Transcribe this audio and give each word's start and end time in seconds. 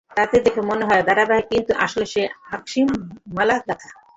তাকে 0.11 0.35
দেখে 0.45 0.61
মনে 0.61 0.83
হয় 0.85 1.03
ধারাবাহিক, 1.07 1.45
কিন্তু 1.51 1.71
আসলে 1.85 2.05
সে 2.13 2.21
আকস্মিকের 2.51 2.99
মালা 3.35 3.55
গাঁথা। 3.67 3.89